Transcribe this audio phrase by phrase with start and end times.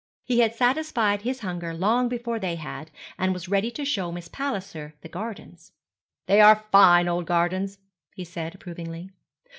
[0.23, 4.27] He had satisfied his hunger long before they had, and was ready to show Miss
[4.27, 5.73] Palliser the gardens.
[6.25, 7.77] 'They are fine old gardens,'
[8.15, 9.11] he said, approvingly.